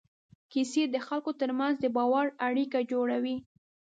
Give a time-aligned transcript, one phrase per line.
[0.51, 3.37] کیسې د خلکو تر منځ د باور اړیکه جوړوي.